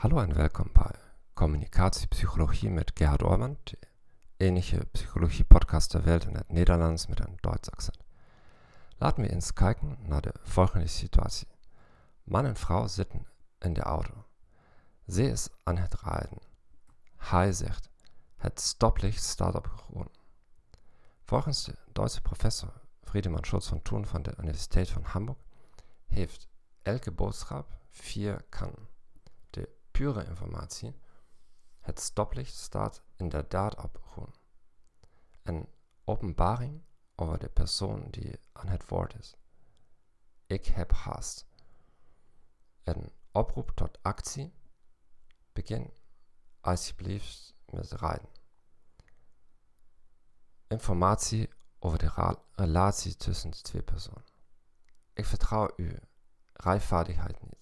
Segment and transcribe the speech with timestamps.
[0.00, 0.94] Hallo en welkom bij
[1.34, 3.78] Communicatiepsychologie met Gerhard Orman, de
[4.36, 7.98] enige psychologie-podcast der Welt in het Nederlands met een Duits accent.
[8.96, 11.46] Laten we eens kijken naar de volgende situatie.
[12.22, 13.26] Man en vrouw zitten
[13.58, 14.24] in de auto.
[15.08, 16.38] Ze is aan het rijden.
[17.16, 17.88] Hij zegt,
[18.36, 20.08] het stoplicht staat op groen.
[21.24, 22.72] Volgens de Duitse professor
[23.02, 25.38] Friedemann Schulz von Thun van de Universiteit van Hamburg
[26.06, 26.48] heeft
[26.82, 28.88] elke boodschap vier kannen
[30.00, 30.94] pure informatie.
[31.80, 34.34] Het stoplicht staat inderdaad op groen.
[35.42, 35.68] Een
[36.04, 36.82] openbaring
[37.14, 39.34] over de persoon die aan het woord is.
[40.46, 41.46] Ik heb haast.
[42.82, 44.52] Een oproep tot actie.
[45.52, 45.92] Begin
[46.60, 48.28] alsjeblieft met rijden.
[50.68, 51.48] Informatie
[51.78, 54.24] over de relatie tussen de twee personen.
[55.12, 55.92] Ik vertrouw uw
[56.52, 57.59] rijvaardigheid niet.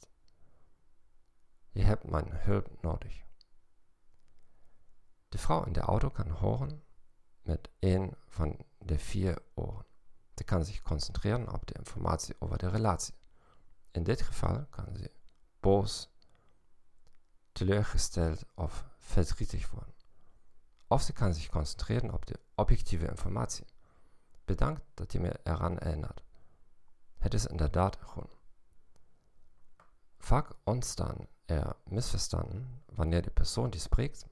[1.71, 3.27] Je hebt mijn hulp nodig.
[5.29, 6.85] De vrouw in de auto kan horen
[7.43, 9.87] met een van de vier oren.
[10.35, 13.15] Ze kan zich concentreren op de informatie over de relatie.
[13.91, 15.11] In dit geval kan ze
[15.61, 16.11] boos,
[17.53, 19.95] teleurgesteld of verdrietig worden.
[20.87, 23.67] Of ze kan zich concentreren op de objectieve informatie.
[24.45, 26.23] Bedankt dat je me eraan erinnert.
[27.17, 28.31] Het is inderdaad groen.
[30.19, 31.17] Vaak ontstaan
[31.49, 34.27] er missverstanden wanneer de persoon die spreekt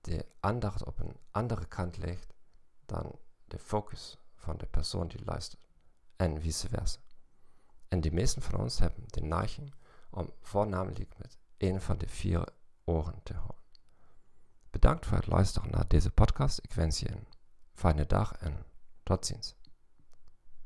[0.00, 2.34] de aandacht op een andere kant legt
[2.86, 5.68] dan de focus van de persoon die luistert
[6.16, 7.00] en vice versa.
[7.88, 9.74] En de meesten van ons hebben de neiging
[10.10, 12.48] om voornamelijk met een van de vier
[12.84, 13.64] oren te horen.
[14.70, 16.58] Bedankt voor het luisteren naar deze podcast.
[16.62, 17.26] Ik wens je een
[17.72, 18.66] fijne dag en
[19.02, 19.56] tot ziens.